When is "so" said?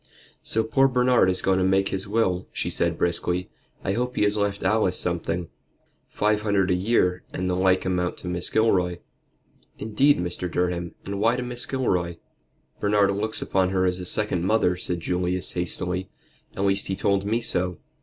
0.41-0.63, 17.39-17.77